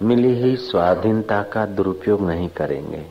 [0.00, 3.04] मिली ही स्वाधीनता का दुरुपयोग नहीं करेंगे।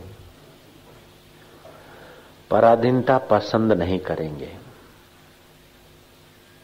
[2.51, 4.51] पराधीनता पसंद नहीं करेंगे।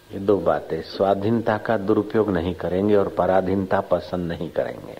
[0.09, 4.97] ये दो बातें, स्वाधीनता का दुरुपयोग नहीं करेंगे और पराधीनता पसंद नहीं करेंगे।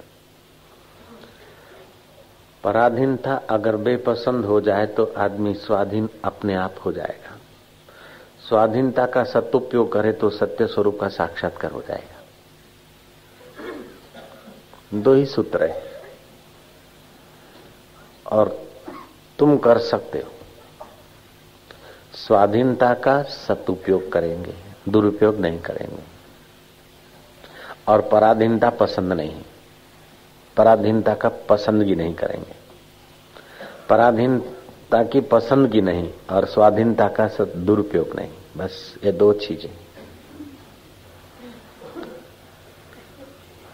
[2.63, 7.38] पराधीनता अगर बेपसंद हो जाए तो आदमी स्वाधीन अपने आप हो जाएगा।
[8.49, 12.18] स्वाधीनता का सदुपयोग करे तो सत्य स्वरूप का साक्षात्कार हो जाएगा।
[14.93, 15.84] दो ही सूत्र है।
[18.32, 18.68] और
[19.39, 20.32] तुम कर सकते हो।
[22.14, 24.54] स्वाधीनता का सदुपयोग करेंगे,
[24.89, 26.04] दुरुपयोग नहीं करेंगे।
[27.88, 29.42] और पराधीनता पसंद नहीं।
[30.57, 32.53] पराधीनता का पसंदगी नहीं करेंगे।
[33.90, 39.89] पराधीनता की पसंद पसंदगी नहीं और स्वाधीनता का दुरुपयोग नहीं। बस ये दो चीज़ें।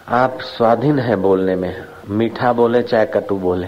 [0.08, 3.68] आप स्वाधीन है बोलने में। मीठा बोले चाहे कटु बोले।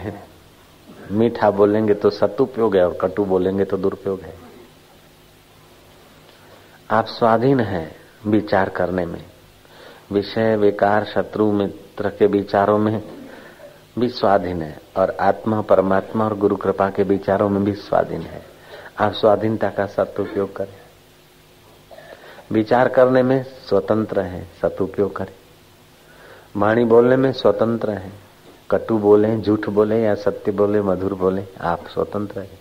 [1.11, 4.33] मीठा बोलेंगे तो सतुपयोग है और कटु बोलेंगे तो दुरुपयोग है।
[6.91, 7.95] आप स्वाधीन है
[8.27, 9.25] विचार करने में।
[10.11, 13.03] विषय, विकार, शत्रु, मित्र के विचारों में
[13.99, 18.41] भी स्वाधीन है और आत्मा, परमात्मा और गुरु कृपा के विचारों में भी स्वाधीन है।
[18.99, 20.77] आप स्वाधीनता का सदुपयोग करें।
[22.51, 25.46] विचार करने में स्वतंत्र है, सदुपयोग करें।
[26.55, 28.11] वाणी बोलने में स्वतंत्र है।
[28.71, 32.59] कटु बोले, झूठ बोले या सत्य बोले, मधुर बोले, आप स्वतंत्र है।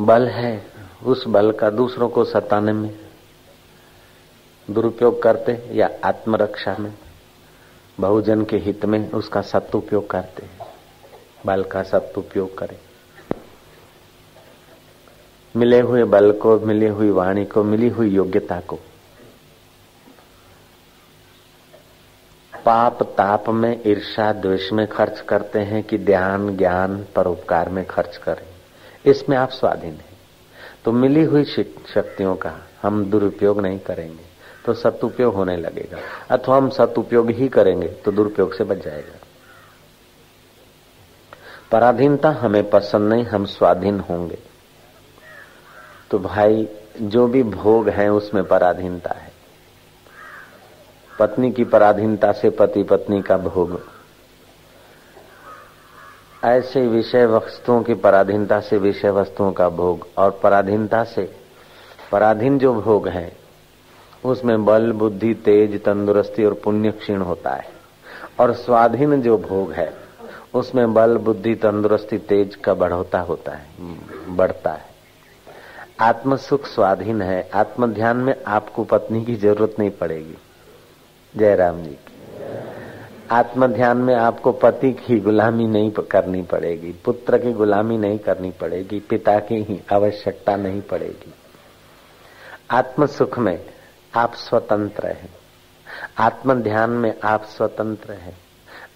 [0.00, 0.66] बल है
[1.04, 2.98] उस बल का दूसरों को सताने में,
[4.70, 6.94] दुरुपयोग करते या आत्मरक्षा में,
[8.00, 10.46] बहुजन के हित में उसका सदुपयोग करते,
[11.46, 12.78] बल का सदुपयोग करें।
[15.56, 18.78] मिले हुए बल को, मिली हुई वाणी को, मिली हुई योग्यता को
[22.66, 28.16] पाप, ताप में ईर्षा द्वेष में खर्च करते हैं कि ध्यान, ज्ञान परोपकार में खर्च
[28.16, 28.46] करें।
[29.04, 30.16] इसमें आप स्वाधीन हैं।
[30.84, 34.24] तो मिली हुई शक्तियों का हम दुरुपयोग नहीं करेंगे
[34.64, 35.98] तो सदुपयोग होने लगेगा।
[36.36, 39.18] अथवा हम सदुपयोग ही करेंगे तो दुरुपयोग से बच जाएगा।
[41.72, 44.38] पराधीनता हमें पसंद नहीं, हम स्वाधीन होंगे।
[46.10, 46.68] तो भाई,
[47.02, 49.25] जो भी भोग है, उसमें पराधीनता है।
[51.18, 53.80] पत्नी की पराधीनता से पति पत्नी का भोग।
[56.44, 61.36] ऐसे विषय वस्तुओं की पराधीनता से विषय वस्तुओं का भोग और पराधीनता से
[62.12, 63.36] पराधीन जो भोग है,
[64.24, 67.68] उसमें बल, बुद्धि, तेज, तंदुरुस्ती और पुण्य क्षीण होता है।
[68.40, 69.94] और स्वाधीन जो भोग है,
[70.54, 73.66] उसमें बल, बुद्धि, तंदुरुस्ती, तेज का बढ़ोता होता है,
[74.28, 74.84] बढ़ता है।
[76.00, 80.36] आत्म सुख स्वाधीन है आत्म ध्यान में आपको पत्नी की ज़रूरत नहीं पड़ेगी।
[81.36, 81.98] जयराम जी
[83.30, 88.50] आत्म ध्यान में आपको पति की गुलामी नहीं करनी पड़ेगी, पुत्र की गुलामी नहीं करनी
[88.50, 91.34] पड़ेगी, पिता की ही आवश्यकता नहीं पड़ेगी।
[92.70, 93.64] आत्म सुख में
[94.14, 95.34] आप स्वतंत्र हैं।
[96.18, 98.36] आत्म ध्यान में आप स्वतंत्र हैं।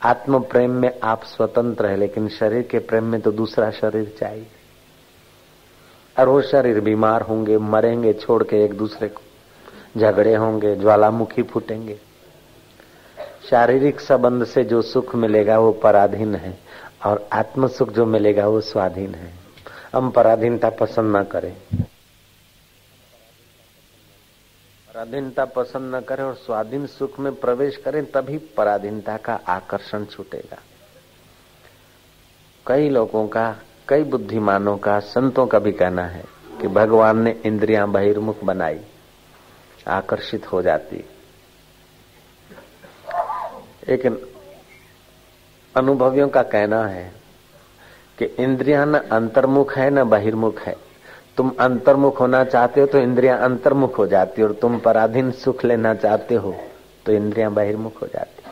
[0.02, 4.46] आत्म प्रेम में आप स्वतंत्र है, लेकिन शरीर के प्रेम में तो दूसरा शरीर चाहिए।
[6.18, 9.20] और वो शरीर बीमार होंगे, मरेंगे, छोड़ के एक दूसरे को
[10.00, 12.09] झगड़े होंगे, ज्वालामुखी फूटेंगे।
[13.48, 16.58] शारीरिक संबंध से जो सुख मिलेगा वो पराधीन है,
[17.06, 19.32] और आत्म सुख जो मिलेगा वो स्वाधीन है।
[19.94, 21.56] हम पराधीनता पसंद न करें।
[24.94, 30.58] पराधीनता पसंद न करें और स्वाधीन सुख में प्रवेश करें, तभी पराधीनता का आकर्षण छूटेगा।
[32.66, 33.56] कई लोगों का,
[33.88, 36.24] कई बुद्धिमानों का, संतों का भी कहना है
[36.60, 38.80] कि भगवान ने इंद्रियाँ बहिर्मुख बनाई,
[39.88, 41.04] आकर्षित हो जाती।
[43.90, 44.06] एक
[45.74, 47.10] अनुभवियों का कहना है
[48.18, 50.76] कि इंद्रिया न अंतर्मुख है, न बहिर्मुख है।
[51.36, 55.94] तुम अंतर्मुख होना चाहते हो तो इंद्रिया अंतर्मुख हो जाती और तुम पराधीन सुख लेना
[55.94, 56.54] चाहते हो
[57.06, 58.42] तो इंद्रिया बहिर्मुख हो जाती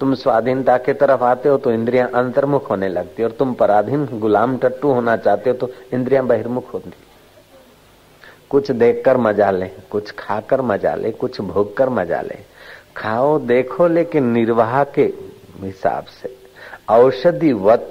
[0.00, 4.56] तुम स्वाधीनता के तरफ़ आते हो तो इंद्रिया अंतर्मुख होने लगती और तुम पराधीन गुलाम
[4.58, 6.92] टट्टू होना चाहते हो तो इंद्रिया बहिर्मुख होती
[8.50, 12.38] कुछ देखकर मज़ा ले, कुछ खाकर मज़ा ले, कुछ भोग कर मज़ा ले।
[12.96, 15.12] खाओ, देखो, लेकिन निर्वाह के
[15.60, 16.36] हिसाब से।
[16.88, 17.90] औषधि वत।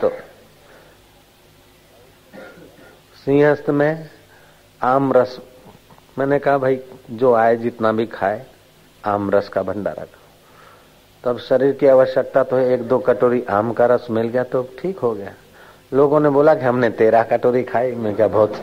[3.25, 4.10] सिंहस्थ में
[4.81, 5.40] आम रस।
[6.19, 6.80] मैंने कहा, भाई,
[7.12, 8.46] जो आए, जितना भी खाए,
[9.06, 10.22] आम रस का भंडारा करो।
[11.24, 14.69] तब शरीर की आवश्यकता तो है एक दो कटोरी आम का रस मिल गया तो
[14.80, 15.34] ठीक हो गया।
[15.94, 18.56] लोगों ने बोला कि हमने तेरह कटोरी खाई। मैं क्या बहुत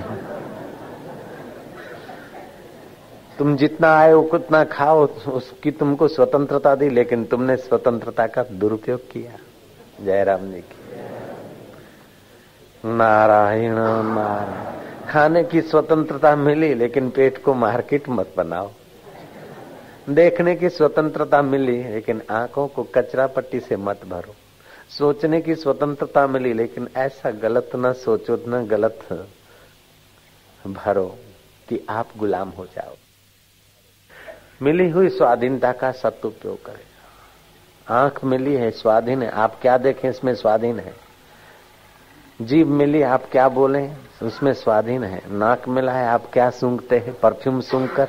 [3.38, 9.32] तुम जितना आए उतना खाओ, उसकी तुमको स्वतंत्रता दी, लेकिन तुमने स्वतंत्रता का दुरुपयोग किया।
[10.04, 10.96] जयराम जी की।
[12.88, 13.74] नारायण
[14.04, 18.70] नारायण। खाने की स्वतंत्रता मिली, लेकिन पेट को मार्केट मत बनाओ।
[20.10, 24.34] देखने की स्वतंत्रता मिली, लेकिन आँखों को कचरा पट्टी से मत भरो।
[24.98, 29.28] सोचने की स्वतंत्रता मिली, लेकिन ऐसा गलत न सोचो न गलत
[30.66, 31.16] भरो
[31.68, 32.94] कि आप गुलाम हो जाओ।
[34.62, 36.84] मिली हुई स्वाधीनता का सदुपयोग करें।
[37.88, 40.94] आँख मिली है, स्वाधीन है। आप क्या देखें, इसमें स्वाधीन है।
[42.42, 43.90] जीव मिली, आप क्या बोले,
[44.22, 48.08] उसमें स्वाधीन है। नाक मिला है, आप क्या सूंघते हैं, परफ्यूम सूंघ कर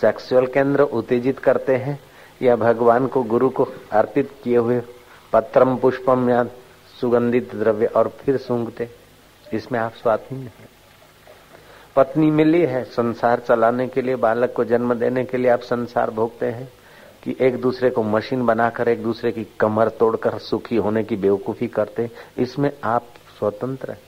[0.00, 2.00] सेक्सुअल केंद्र उत्तेजित करते हैं,
[2.42, 4.82] या भगवान को, गुरु को अर्पित किए हुए
[5.32, 6.44] पत्रम पुष्पम या
[7.00, 8.88] सुगंधित द्रव्य और फिर सूंघते
[9.52, 10.73] इसमें आप स्वाधीन है।
[11.96, 16.10] पत्नी मिली है, संसार चलाने के लिए, बालक को जन्म देने के लिए आप संसार
[16.10, 16.68] भोगते हैं,
[17.22, 21.66] कि एक दूसरे को मशीन बनाकर, एक दूसरे की कमर तोड़कर, सुखी होने की बेवकूफ़ी
[21.66, 23.06] करते इसमें आप
[23.38, 23.98] स्वतंत्र हैं।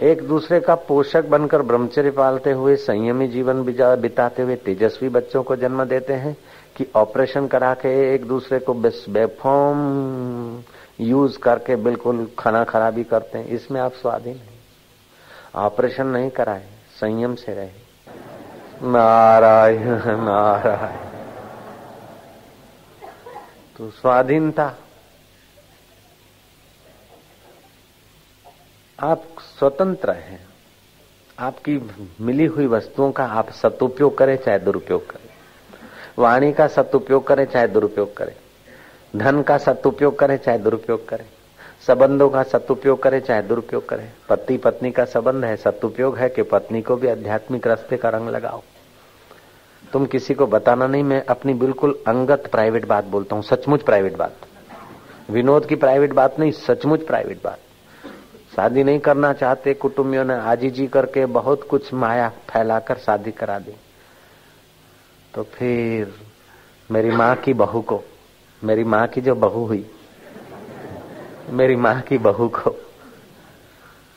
[0.00, 5.56] एक दूसरे का पोषक बनकर ब्रह्मचर्य पालते हुए, संयमी जीवन बिताते हुए, तेजस्वी बच्चों को
[5.56, 6.36] जन्म देते हैं,
[6.76, 10.62] कि ऑपरेशन करा के एक दूसरे को बेफॉर्म
[11.00, 14.53] यूज़ करके बिल्कुल खाना खराबी करते हैं, इसमें आप स्वाधीन हैं।
[15.54, 16.70] ऑपरेशन नहीं कराए,
[17.00, 17.70] संयम से रहे।
[18.82, 20.96] नारायण नारायण।
[23.76, 24.74] तो स्वाधीनता।
[29.00, 29.24] आप
[29.58, 30.48] स्वतंत्र हैं।
[31.38, 31.90] आपकी
[32.20, 35.30] मिली हुई वस्तुओं का आप सदुपयोग करें, चाहे दुरुपयोग करें।
[36.18, 38.36] वाणी का सदुपयोग करें, चाहे दुरुपयोग करें।
[39.16, 41.30] धन का सदुपयोग करें, चाहे दुरुपयोग करें।
[41.86, 46.42] संबंधों का सदुपयोग करे, चाहे दुरुपयोग करे। पति पत्नी का संबंध है, सदुपयोग है कि
[46.42, 48.62] पत्नी को भी आध्यात्मिक रास्ते का रंग लगाओ।
[49.92, 54.16] तुम किसी को बताना नहीं, मैं अपनी बिल्कुल अंगत प्राइवेट बात बोलता हूँ, सचमुच प्राइवेट
[54.16, 54.36] बात।
[55.30, 57.58] विनोद की प्राइवेट बात नहीं, सचमुच प्राइवेट बात।
[58.56, 63.58] शादी नहीं करना चाहते, कुटुंबियों ने आजी जी करके बहुत कुछ माया फैलाकर शादी करा
[63.58, 63.74] दी।
[65.34, 66.14] तो फिर
[66.90, 68.02] मेरी माँ की बहू को,
[68.64, 69.86] मेरी माँ की जो बहू हुई
[71.48, 72.76] मेरी माँ की बहू को।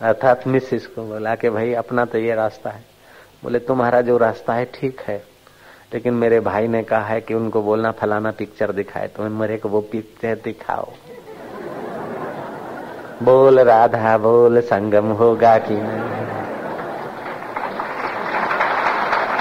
[0.02, 2.86] अर्थात मिसिस को बोला कि भाई, अपना तो ये रास्ता है।
[3.44, 5.24] बोले, तुम्हारा जो रास्ता है, ठीक है।
[5.94, 9.70] लेकिन मेरे भाई ने कहा है कि उनको बोलना, फलाना पिक्चर दिखाए। तो मेरे को
[9.70, 10.92] वो पिक्चर दिखाओ।
[13.24, 16.18] बोल, राधा, बोल, संगम होगा कि नहीं?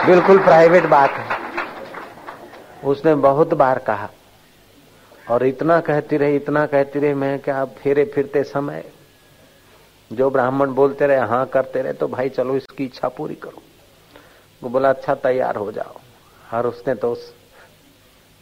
[0.07, 1.39] बिल्कुल प्राइवेट बात है।
[2.85, 4.09] उसने बहुत बार कहा।
[5.31, 8.85] और इतना कहती रही, इतना कहती रही, मैं क्या फेरे फिरते समय?
[10.13, 13.63] जो ब्राह्मण बोलते रहे हाँ करते रहे तो भाई चलो इसकी इच्छा पूरी करो।
[14.63, 15.97] वो बोला अच्छा तैयार हो जाओ।
[16.55, 17.35] और उसने तो उस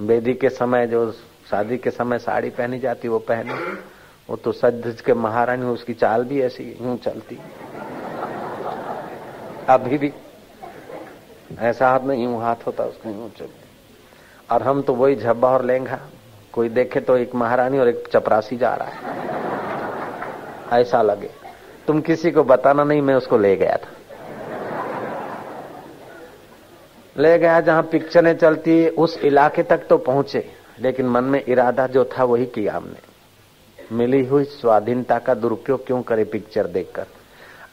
[0.00, 1.12] बेदी के समय, जो
[1.50, 3.54] शादी के समय साड़ी पहनी जाती, वो पहने।
[4.30, 7.38] वो तो सज के महारानी, उसकी चाल भी ऐसी यूँ चलती।
[9.68, 10.12] अभी भी
[11.58, 13.64] ऐसा हाथ में यूँ हाथ होता, उसका यूँ चलती।
[14.50, 16.00] और हम तो वही झब्बा और लेंगा।
[16.54, 21.30] कोई देखे तो एक महारानी और एक चपरासी जा रहा है। ऐसा लगे।
[21.86, 23.88] तुम किसी को बताना नहीं, मैं उसको ले गया था।
[27.18, 30.50] ले गया जहाँ पिक्चरें चलती, उस इलाके तक तो पहुँचे,
[30.80, 33.14] लेकिन मन में इरादा जो था वही किया हमने।
[33.92, 37.06] मिली हुई स्वाधीनता का दुरुपयोग क्यों करे पिक्चर देखकर?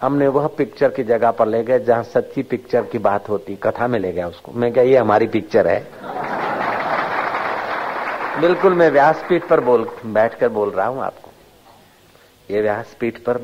[0.01, 3.87] हमने वह पिक्चर की जगह पर ले गए जहाँ सच्ची पिक्चर की बात होती, कथा
[3.87, 5.87] में ले गया उसको। मैं क्या, ये हमारी पिक्चर है?
[8.41, 11.31] बिल्कुल मैं व्यासपीठ पर बोल, बैठकर बोल रहा हूँ आपको।
[12.49, 13.37] ये व्यासपीठ पर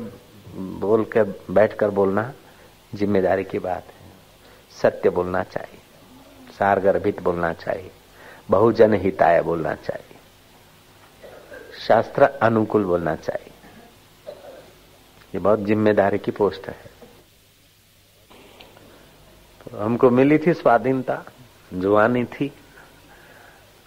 [0.80, 2.32] बोल कर बैठकर बोलना
[2.94, 4.10] ज़िम्मेदारी की बात है।
[4.72, 5.80] सत्य बोलना चाहिए।
[6.58, 7.90] सारगर्भित बोलना चाहिए।
[8.50, 10.16] बहुजन हिताय बोलना चाहिए।
[11.86, 13.52] शास्त्र अनुकूल बोलना चाहिए।
[15.34, 16.76] ये बहुत ज़िम्मेदारी की पोस्ट है।
[19.60, 21.24] तो हमको मिली थी स्वाधीनता
[21.74, 22.52] जुआनी थी।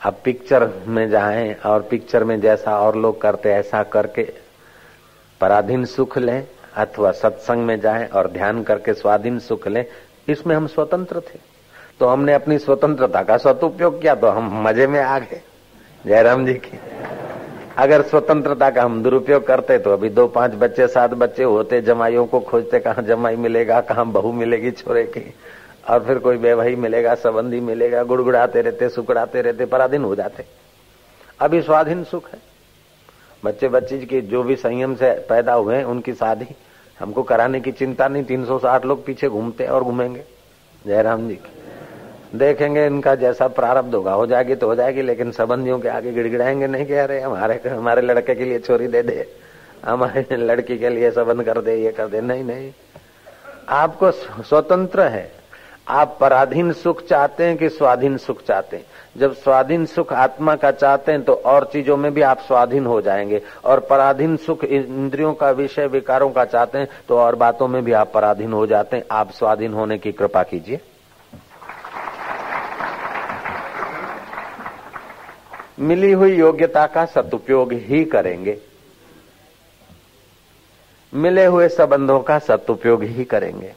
[0.01, 4.23] अब पिक्चर में जाएँ और पिक्चर में जैसा और लोग करते ऐसा करके
[5.41, 6.43] पराधीन सुख लें
[6.75, 9.85] अथवा सत्संग में जाएँ और ध्यान करके स्वाधीन सुख लें,
[10.29, 11.39] इसमें हम स्वतंत्र थे।
[11.99, 15.41] तो हमने अपनी स्वतंत्रता का सदुपयोग किया तो हम मज़े में आ गए।
[16.05, 16.79] जयराम जी की।
[17.77, 22.25] अगर स्वतंत्रता का हम दुरुपयोग करते तो अभी दो पाँच बच्चे, सात बच्चे होते, जमाइयों
[22.25, 25.33] को खोजते, कहा जमाई मिलेगा, कहा बहू मिलेगी छोरे की।
[25.89, 30.45] और फिर कोई बेवही मिलेगा, संबंधी मिलेगा, गुड़गुड़ाते रहते, सुकड़ाते रहते, पराधीन हो जाते।
[31.39, 32.39] अभी स्वाधीन सुख है।
[33.45, 36.47] बच्चे बच्चे की जो भी संयम से पैदा हुए हैं, उनकी शादी,
[36.99, 40.23] हमको कराने की चिंता नहीं, तीन सौ साठ लोग पीछे घूमते और घूमेंगे।
[40.87, 45.79] जयराम जी की। देखेंगे इनका जैसा प्रारब्ध होगा, हो जाएगी तो हो जाएगी, लेकिन संबंधियों
[45.79, 49.27] के आगे गिड़गिड़ाएँगे नहीं कह रहे हमारे हमारे लड़के के लिए छोरी दे दे,
[49.85, 52.71] हमारे लड़की के लिए संबंध कर दे, ये कर दे। नहीं नहीं।
[53.69, 55.40] आपको स्वतंत्र है।
[55.87, 58.85] आप पराधीन सुख चाहते हैं कि स्वाधीन सुख चाहते हैं।
[59.17, 63.01] जब स्वाधीन सुख आत्मा का चाहते हैं तो और चीज़ों में भी आप स्वाधीन हो
[63.01, 67.83] जाएँगे। और पराधीन सुख इंद्रियों का विषय, विकारों का चाहते हैं तो और बातों में
[67.83, 70.79] भी आप पराधीन हो जाते हैं। आप स्वाधीन होने की कृपा कीजिए।
[75.79, 78.57] मिली हुई योग्यता का सदुपयोग ही करेंगे।
[81.13, 83.73] मिले हुए संबंधों का सदुपयोग ही करेंगे।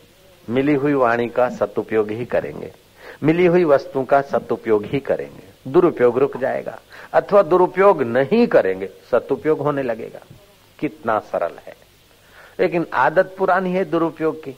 [0.50, 2.72] मिली हुई वाणी का सदुपयोग ही करेंगे।
[3.22, 6.78] मिली हुई वस्तु का सदुपयोग ही करेंगे। दुरुपयोग रुक जाएगा।
[7.12, 10.20] अथवा दुरुपयोग नहीं करेंगे, सदुपयोग होने लगेगा।
[10.78, 11.74] कितना सरल है।
[12.60, 14.54] लेकिन आदत पुरानी है दुरुपयोग की।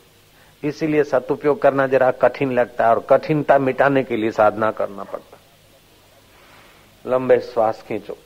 [0.65, 5.39] इसीलिए सदुपयोग करना जरा कठिन लगता है और कठिनता मिटाने के लिए साधना करना पड़ता
[7.11, 8.17] लंबे श्वास खींचो।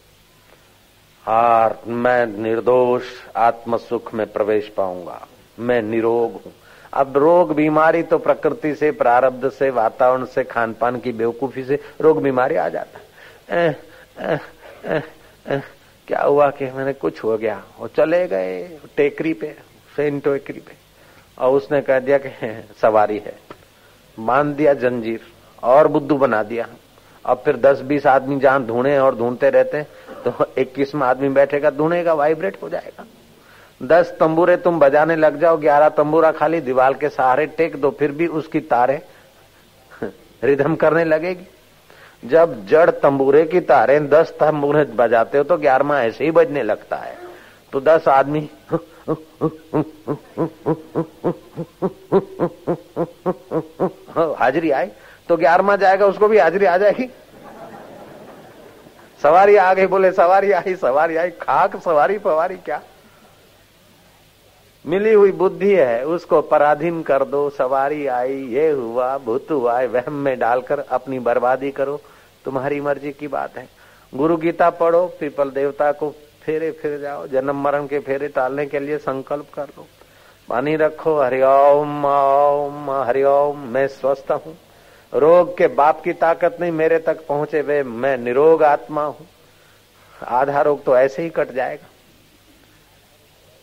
[1.29, 3.02] और मैं निर्दोष
[3.37, 5.26] आत्म सुख में प्रवेश पाऊँगा।
[5.59, 6.52] मैं निरोग हूँ।
[6.92, 11.78] अब रोग बीमारी तो प्रकृति से, प्रारब्ध से, वातावरण से खान पान की बेवकूफ़ी से
[12.00, 12.99] रोग बीमारी आ जाता
[13.54, 13.80] है।
[16.09, 17.62] क्या हुआ कि मैंने कुछ हो गया?
[17.78, 19.54] वो चले गए टेकरी पे
[19.97, 20.73] सेन टेकरी पे।
[21.38, 23.38] और उसने कह दिया कि सवारी है।
[24.20, 25.20] बाँध दिया जंजीर,
[25.62, 26.68] और बुद्धू बना दिया।
[27.26, 29.82] अब फिर दस बीस आदमी जहाँ ढूंढे और ढूंढते रहते
[30.25, 33.04] तो इक्कीस में आदमी बैठेगा, ढूंढेगा वाइब्रेट हो जाएगा।
[33.81, 38.13] दस तंबूरे तुम बजाने लग जाओ, ग्यारह तंबूरा खाली, दीवार के सहारे टेक दो, फिर
[38.13, 39.03] भी उसकी तारे
[40.45, 41.47] रिधम करने लगेगी।
[42.25, 46.97] जब जड़ तंबूरे की तारे दस तंबूरे बजाते हो तो ग्यारहवा ऐसे ही बजने लगता
[46.97, 47.19] है।
[47.73, 48.51] तो दस आदमी
[54.39, 54.87] हाजिरी आई
[55.29, 57.11] तो ग्यारहवा जाएगा, उसको भी हाजिरी आ जाएगी।
[59.23, 62.83] सवारी आ गई बोले, सवारी आई सवारी आई, खाक, सवारी फवारी क्या?
[64.87, 70.13] मिली हुई बुद्धि है, उसको पराधीन कर दो, सवारी आई, ये हुआ, भूत हुआ वहम
[70.13, 72.01] में डालकर अपनी बर्बादी करो।
[72.45, 73.69] तुम्हारी मर्ज़ी की बात है।
[74.15, 78.81] गुरु गीता पढ़ो, पीपल देवता को फेरे फिर जाओ, जन्म मरण के फेरे टालने के
[78.81, 79.87] लिए संकल्प कर लो।
[80.49, 84.59] पानी रखो, हरिओम, ओम, हरिओम, मैं स्वस्थ हूँ।
[85.15, 89.27] रोग के बाप की ताकत नहीं मेरे तक पहुँचे वे, मैं निरोग आत्मा हूँ।
[90.27, 91.89] आधा रोग तो ऐसे ही कट जाएगा।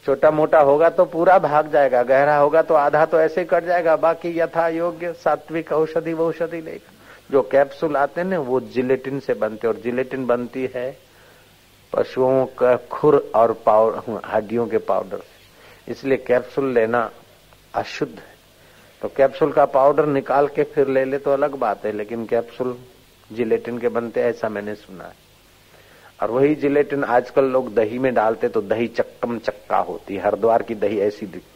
[0.07, 3.95] छोटा मोटा होगा तो पूरा भाग जाएगा, गहरा होगा तो आधा तो ऐसे कट जाएगा,
[3.97, 6.93] बाकी यथा योग्य सात्विक औषधि वो औषधि लेगा
[7.29, 10.89] जो कैप्सूल आते हैं ना, वो जिलेटिन से बनते और जिलेटिन बनती है
[11.93, 17.09] पशुओं का खुर और पाउडर हड्डियों के पाउडर से। इसलिए कैप्सूल लेना
[17.75, 18.35] अशुद्ध है।
[19.01, 22.77] तो कैप्सूल का पाउडर निकाल के फिर ले ले तो अलग बात है, लेकिन कैप्सूल
[23.31, 25.26] जिलेटिन के बनते ऐसा मैंने सुना है।
[26.19, 30.75] और वही जिलेटिन आजकल लोग दही में डालते तो दही चक्कम चक्का होती हरिद्वार की
[30.75, 31.55] दही ऐसी दिखती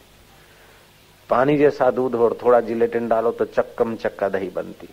[1.29, 4.87] पानी जैसा दूध और थोड़ा जिलेटिन डालो तो चक्कम चक्का दही बनती।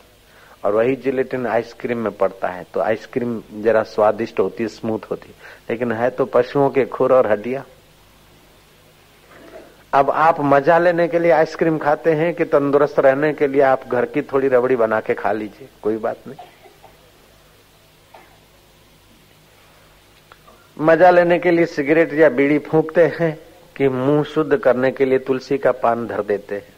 [0.65, 5.35] और वही जिलेटिन आइसक्रीम में पड़ता है तो आइसक्रीम जरा स्वादिष्ट होती है, स्मूथ होती
[5.71, 7.65] लेकिन है तो पशुओं के खुर और हड्डिया।
[9.93, 13.87] अब आप मज़ा लेने के लिए आइसक्रीम खाते हैं कि तंदुरुस्त रहने के लिए आप
[13.89, 16.39] घर की थोड़ी रबड़ी बना के खा लीजिए, कोई बात नहीं।
[20.79, 23.39] मज़ा लेने के लिए सिगरेट या बीड़ी फूकते हैं
[23.77, 26.77] कि मुँह शुद्ध करने के लिए तुलसी का पान धर देते हैं।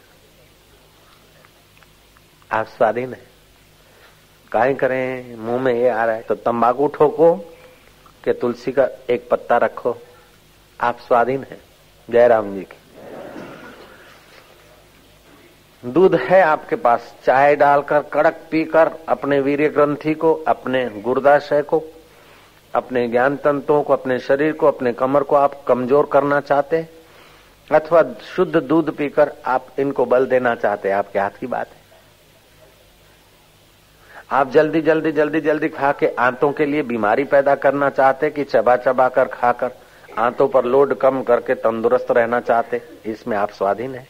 [2.51, 3.21] आप स्वाधीन है।
[4.51, 5.35] काय करें?
[5.35, 7.33] मुँह में ये आ रहा है तो तंबाकू ठोको
[8.23, 9.97] कि तुलसी का एक पत्ता रखो।
[10.79, 11.59] आप स्वाधीन है।
[12.09, 12.77] जयराम जी की।
[15.83, 21.83] दूध है आपके पास, चाय डालकर, कड़क पीकर, अपने वीर्य ग्रंथि को, अपने गुर्दाशय को
[22.73, 26.85] अपने ज्ञान तंत्रों को, अपने शरीर को, अपने कमर को आप कमज़ोर करना चाहते
[27.69, 31.79] अथवा शुद्ध दूध पीकर आप इनको बल देना चाहते आपके हाथ की बात है।
[34.31, 38.43] आप जल्दी जल्दी जल्दी जल्दी खा के आंतों के लिए बीमारी पैदा करना चाहते कि
[38.43, 39.71] चबा चबा कर खाकर
[40.17, 44.07] आंतों पर लोड कम करके तंदुरुस्त रहना चाहते इसमें आप स्वाधीन है।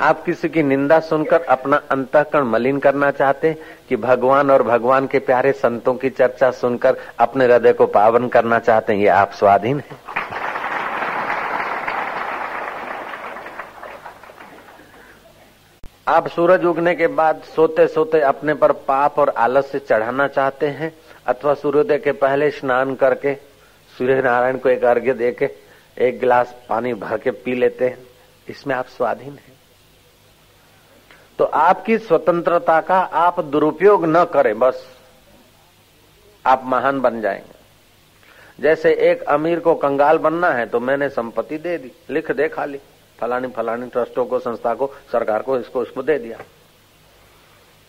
[0.00, 3.52] आप किसी की निंदा सुनकर अपना अंतकरण मलिन करना चाहते
[3.88, 8.58] कि भगवान और भगवान के प्यारे संतों की चर्चा सुनकर अपने हृदय को पावन करना
[8.58, 10.04] चाहते हैं, ये आप स्वाधीन है?
[16.08, 20.66] आप सूरज उगने के बाद सोते सोते अपने पर पाप और आलस से चढ़ाना चाहते
[20.68, 20.92] हैं,
[21.26, 23.34] अथवा सूर्योदय के पहले स्नान करके
[23.92, 25.50] सूर्य नारायण को एक अर्घ्य देके
[25.98, 27.98] एक गिलास पानी भर के पी लेते हैं,
[28.48, 29.54] इसमें आप स्वाधीन हैं?
[31.38, 34.86] तो आपकी स्वतंत्रता का आप दुरुपयोग न करें, बस।
[36.44, 37.54] आप महान बन जाएँगे।
[38.58, 42.80] जैसे एक अमीर को कंगाल बनना है तो मैंने संपत्ति दे दी, लिख दे खाली।
[43.18, 46.38] फलानी फलानी ट्रस्टों को, संस्था को, सरकार को इसको इसको दे दिया।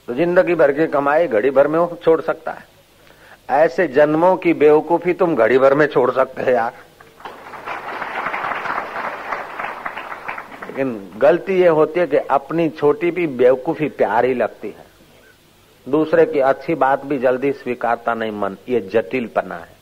[0.07, 2.65] तो ज़िंदगी भर की कमाई घड़ी भर में वो छोड़ सकता है।
[3.55, 6.73] ऐसे जन्मों की बेवकूफ़ी तुम घड़ी भर में छोड़ सकते हैं यार।
[10.77, 14.85] लेकिन गलती ये होती है कि अपनी छोटी भी बेवकूफ़ी प्यारी लगती है।
[15.89, 19.77] दूसरे की अच्छी बात भी जल्दी स्वीकारता नहीं मन, ये जटिल पना है।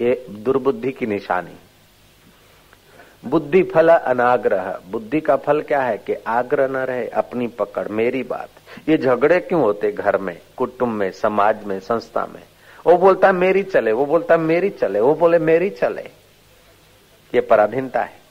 [0.00, 1.54] ये दुर्बुद्धि की निशानी।
[3.24, 8.22] बुद्धि फल अनाग्रह। बुद्धि का फल क्या है कि आग्रह न रहे, अपनी पकड़। मेरी
[8.22, 8.48] बात।
[8.88, 12.42] ये झगड़े क्यों होते घर में, कुटुंब में, समाज में, संस्था में?
[12.86, 16.02] वो बोलता मेरी चले, वो बोलता मेरी चले, वो बोले, मेरी चले।
[17.34, 18.21] ये पराधीनता है।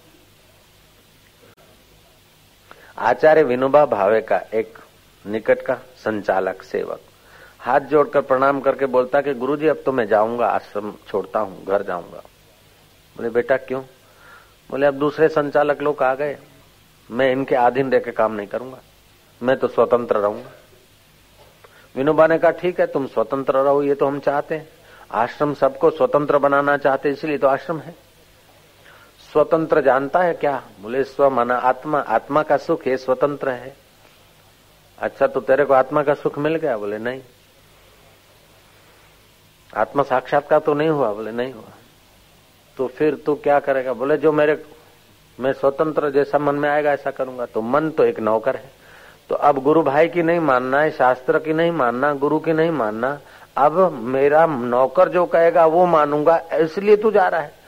[3.02, 4.78] आचार्य विनोबा भावे का एक
[5.28, 7.00] निकट का संचालक, सेवक।
[7.60, 11.84] हाथ जोड़कर प्रणाम करके बोलता कि, गुरुजी, अब तो मैं जाऊँगा, आश्रम छोड़ता हूँ, घर
[11.84, 12.24] जाऊँगा।
[13.18, 13.82] बोले, बेटा, क्यों?
[14.72, 16.38] बोले, अब दूसरे संचालक लोग आ गए।
[17.12, 18.78] मैं इनके आधीन रह के काम नहीं करूँगा।
[19.44, 20.52] मैं तो स्वतंत्र रहूँगा।
[21.96, 24.70] विनोबा ने कहा, ठीक है, तुम स्वतंत्र रहो, ये तो हम चाहते हैं।
[25.12, 27.96] आश्रम सबको स्वतंत्र बनाना चाहते इसलिए तो आश्रम है।
[29.32, 30.64] स्वतंत्र जानता है क्या?
[30.82, 33.76] बोले स्व मना आत्मा आत्मा का सुख है स्वतंत्र है।
[35.00, 36.78] अच्छा तो तेरे को आत्मा का सुख मिल गया?
[36.78, 37.22] बोले, नहीं।
[39.78, 41.14] आत्मा साक्षात्कार तो नहीं हुआ?
[41.14, 41.72] बोले, नहीं हुआ।
[42.78, 43.94] तो फिर तू क्या करेगा?
[43.94, 44.66] बोले, जो मेरे,
[45.40, 48.72] मैं स्वतंत्र जैसा मन में आएगा, ऐसा करूँगा। तो मन तो एक नौकर है।
[49.30, 52.72] तो अब गुरु भाई की नहीं मानना है, शास्त्र की नहीं मानना, गुरु की नहीं
[52.72, 53.20] मानना,
[53.58, 57.61] अब मेरा नौकर जो कहेगा, वो मानूँगा, इसलिए तू जा रहा है।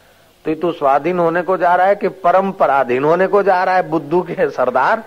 [0.46, 3.76] तो तू स्वाधीन होने को जा रहा है कि परम पराधीन होने को जा रहा
[3.76, 5.04] है, बुद्धू के सरदार?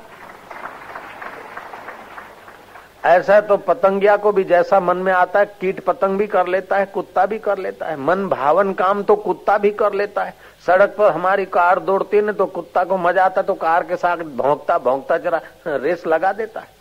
[3.04, 6.76] ऐसा तो पतंगिया को भी जैसा मन में आता है, कीट पतंग भी कर लेता
[6.76, 10.34] है, कुत्ता भी कर लेता है। मन भावन काम तो कुत्ता भी कर लेता है।
[10.66, 13.96] सड़क पर हमारी कार दौड़ती है ना तो कुत्ता को मज़ा आता तो कार के
[13.96, 16.74] साथ भोंकता भोंकता जरा रेस लगा देता है।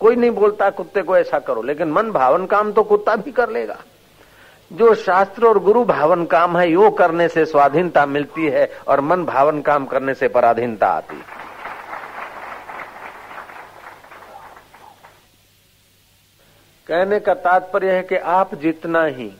[0.00, 3.50] कोई नहीं बोलता कुत्ते को ऐसा करो, लेकिन मन भावन काम तो कुत्ता भी कर
[3.50, 3.76] लेगा।
[4.72, 9.24] जो शास्त्र और गुरु भावन काम है, यो करने से स्वाधीनता मिलती है और मन
[9.24, 11.36] भावन काम करने से पराधीनता आती है।
[16.86, 19.32] कहने का तात्पर्य है कि आप जितना ही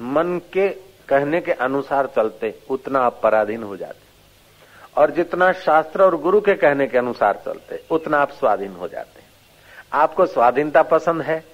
[0.00, 0.68] मन के
[1.08, 4.04] कहने के अनुसार चलते, उतना आप पराधीन हो जाते।
[5.00, 9.22] और जितना शास्त्र और गुरु के कहने के अनुसार चलते, उतना आप स्वाधीन हो जाते।
[9.92, 11.53] आपको स्वाधीनता पसंद है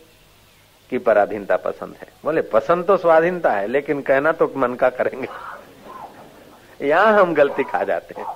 [0.90, 5.28] कि पराधीनता पसंद है। बोले, पसंद तो स्वाधीनता है, लेकिन कहना तो मन का करेंगे।
[6.86, 8.26] यहाँ हम गलती खा जाते हैं।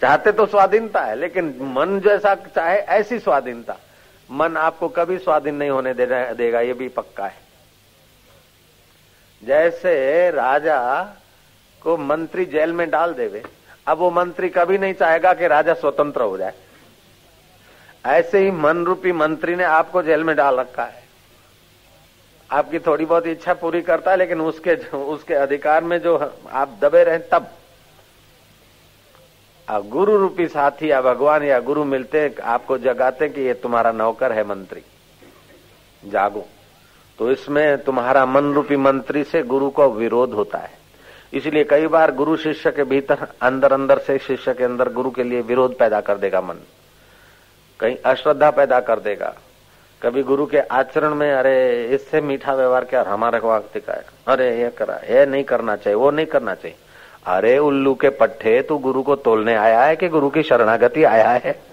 [0.00, 3.76] चाहते तो स्वाधीनता है, लेकिन मन जैसा चाहे, ऐसी स्वाधीनता।
[4.30, 7.38] मन आपको कभी स्वाधीन नहीं होने दे देगा, ये भी पक्का है।
[9.42, 11.02] जैसे राजा
[11.82, 13.42] को मंत्री जेल में डाल देवे,
[13.86, 16.52] अब वो मंत्री कभी नहीं चाहेगा कि राजा स्वतंत्र हो जाए।
[18.06, 20.99] ऐसे ही मन रूपी मंत्री ने आपको जेल में डाल रखा है।
[22.50, 26.16] आपकी थोड़ी बहुत इच्छा पूरी करता है, लेकिन उसके उसके अधिकार में जो
[26.52, 27.50] आप दबे रहे, तब।
[29.68, 33.92] गुरु रूपी साथी या भगवान या गुरु मिलते हैं, आपको जगाते हैं कि ये तुम्हारा
[33.92, 34.82] नौकर है मंत्री।
[36.04, 36.46] जागो।
[37.18, 40.70] तो इसमें तुम्हारा मन रूपी मंत्री से गुरु को विरोध होता है।
[41.32, 45.22] इसलिए कई बार गुरु शिष्य के भीतर अंदर अंदर से शिष्य के अंदर गुरु के
[45.22, 46.56] लिए विरोध पैदा कर देगा मन।
[47.80, 49.34] कहीं अश्रद्धा पैदा कर देगा।
[50.02, 54.70] कभी गुरु के आचरण में, अरे, इससे मीठा व्यवहार क्या हमारे को दिखाएगा अरे, ये
[54.70, 56.76] करा, ये नहीं करना चाहिए, वो नहीं करना चाहिए।
[57.26, 61.28] अरे, उल्लू के पट्टे तू गुरु को तोलने आया है कि गुरु की शरणागति आया
[61.28, 61.70] है?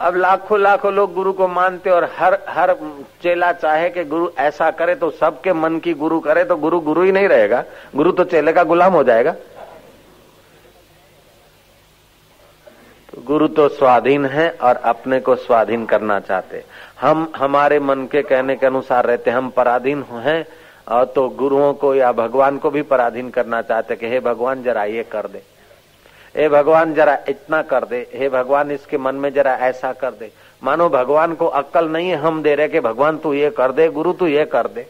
[0.00, 2.76] अब लाखों लाखों लोग गुरु को मानते और हर हर
[3.22, 7.02] चेला चाहे कि गुरु ऐसा करे तो सबके मन की गुरु करे तो गुरु गुरु
[7.02, 7.64] ही नहीं रहेगा।
[7.96, 9.34] गुरु तो चेले का गुलाम हो जाएगा।
[13.16, 16.62] गुरु तो स्वाधीन है और अपने को स्वाधीन करना चाहते।
[17.00, 20.46] हम हमारे मन के कहने के अनुसार रहते, हम पराधीन हैं,
[20.88, 24.84] और तो गुरुओं को या भगवान को भी पराधीन करना चाहते कि हे भगवान जरा
[24.84, 25.42] ये कर दे।
[26.36, 30.30] हे भगवान जरा इतना कर दे, हे भगवान इसके मन में जरा ऐसा कर दे।
[30.62, 33.88] मानो भगवान को अक्ल नहीं है, हम दे रहे कि भगवान तू ये कर दे,
[33.88, 34.86] गुरु तू ये कर दे।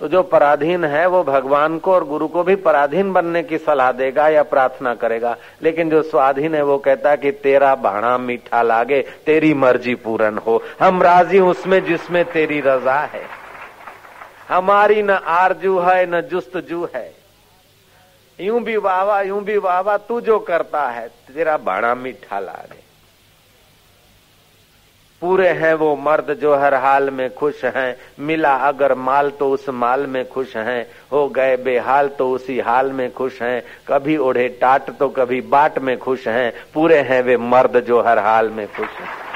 [0.00, 3.92] तो जो पराधीन है, वो भगवान को और गुरु को भी पराधीन बनने की सलाह
[3.92, 9.04] देगा या प्रार्थना करेगा। लेकिन जो स्वाधीन है, वो कहता कि तेरा भाणा मीठा लागे,
[9.26, 13.22] तेरी मर्ज़ी पूर्ण हो। हम राज़ी उसमें जिसमें तेरी रजा है।
[14.48, 17.14] हमारी न आरज़ू है, न जुस्त जू है।
[18.40, 22.85] यूँ भी वाहवा यूँ भी वाहवा तू जो करता है, तेरा भाड़ा मीठा लागे।
[25.20, 29.68] पूरे हैं वो मर्द जो हर हाल में खुश हैं। मिला अगर माल तो उस
[29.68, 34.48] माल में खुश हैं। हो गए बेहाल तो उसी हाल में खुश हैं। कभी ओढ़े
[34.48, 38.66] टाट तो कभी बाट में खुश हैं। पूरे हैं वे मर्द जो हर हाल में
[38.66, 39.26] खुश हैं।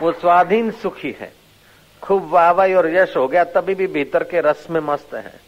[0.00, 1.32] वो स्वाधीन सुखी है।
[2.02, 5.40] खूब वाहवाई और यश हो गया, तभी भी भीतर के रस में मस्त है।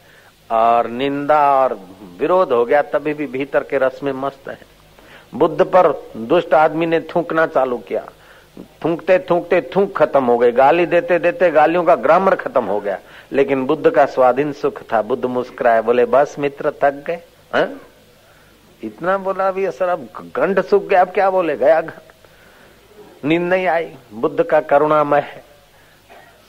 [0.51, 1.79] और निंदा और
[2.19, 4.71] विरोध हो गया, तभी भी भीतर के रस में मस्त है।
[5.35, 8.05] बुद्ध पर दुष्ट आदमी ने थूकना चालू किया।
[8.85, 12.99] थूकते थूकते थूक खत्म हो गई। गाली देते देते गालियों का ग्रामर खत्म हो गया।
[13.33, 17.21] लेकिन बुद्ध का स्वाधीन सुख था। बुद्ध मुस्कुराए, बोले, बस मित्र, थक गए?
[18.83, 21.83] इतना बोला, अभी असर, अब गंड सूख गया। अब क्या बोले गया
[23.25, 25.42] नींद नहीं आई। बुद्ध का करुणामय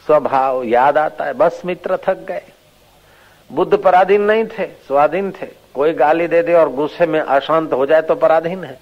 [0.05, 2.41] स्वभाव याद आता है। बस मित्र, थक गए
[3.49, 7.85] बुद्ध पराधीन नहीं थे, स्वाधीन थे। कोई गाली दे दे और गुस्से में अशांत हो
[7.85, 8.79] जाए तो पराधीन है।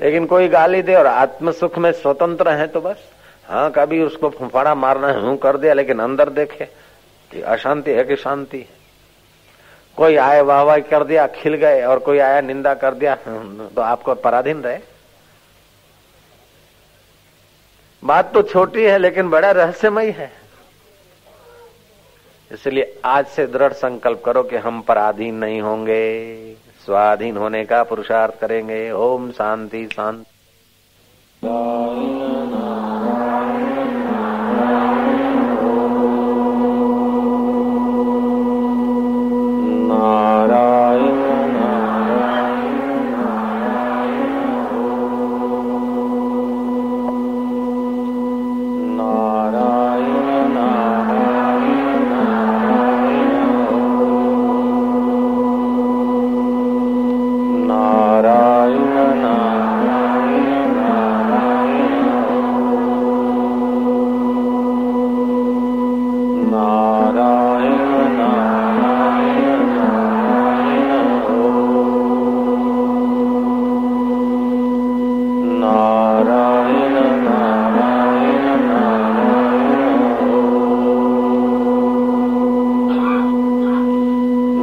[0.00, 3.10] लेकिन कोई गाली दे और आत्म सुख में स्वतंत्र है तो बस।
[3.48, 6.64] हाँ कभी उसको फुफाड़ा मारना है कर दिया, लेकिन अंदर देखे
[7.30, 8.80] कि अशांति है कि शांति है।
[9.98, 13.82] कोई आए वाह वाह कर दिया, खिल गए और कोई आया निंदा कर दिया तो
[13.82, 14.78] आपको पराधीन रहे।
[18.02, 20.30] बात तो छोटी है, लेकिन बड़ा रहस्यमय है।
[22.52, 28.38] इसलिए आज से दृढ़ संकल्प करो कि हम पराधीन नहीं होंगे। स्वाधीन होने का पुरुषार्थ
[28.40, 30.24] करेंगे। ओम शांति शांति।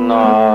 [0.09, 0.48] no.